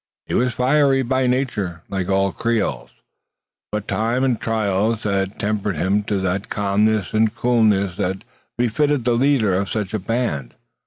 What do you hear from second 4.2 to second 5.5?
and trials had